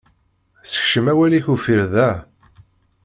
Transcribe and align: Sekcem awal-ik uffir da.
Sekcem 0.71 1.07
awal-ik 1.11 1.47
uffir 1.53 1.81
da. 1.93 2.09